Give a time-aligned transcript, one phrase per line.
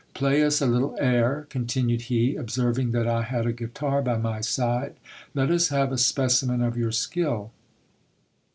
[0.15, 4.41] Play us a little air, continued he, observing that I had a guitar by my
[4.41, 4.95] side;
[5.35, 7.51] let us have a specimen of your skill.